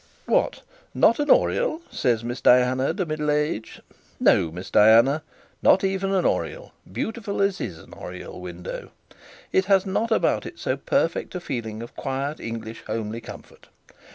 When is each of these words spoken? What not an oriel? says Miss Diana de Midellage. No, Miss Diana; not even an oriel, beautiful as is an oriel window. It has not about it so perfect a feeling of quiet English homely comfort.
What 0.25 0.61
not 0.95 1.19
an 1.19 1.29
oriel? 1.29 1.83
says 1.91 2.23
Miss 2.23 2.41
Diana 2.41 2.91
de 2.91 3.05
Midellage. 3.05 3.81
No, 4.19 4.49
Miss 4.49 4.71
Diana; 4.71 5.21
not 5.61 5.83
even 5.83 6.11
an 6.11 6.25
oriel, 6.25 6.71
beautiful 6.91 7.39
as 7.39 7.61
is 7.61 7.77
an 7.77 7.93
oriel 7.93 8.41
window. 8.41 8.89
It 9.51 9.65
has 9.65 9.85
not 9.85 10.09
about 10.09 10.47
it 10.47 10.57
so 10.57 10.75
perfect 10.75 11.35
a 11.35 11.39
feeling 11.39 11.83
of 11.83 11.95
quiet 11.95 12.39
English 12.39 12.83
homely 12.87 13.21
comfort. 13.21 13.67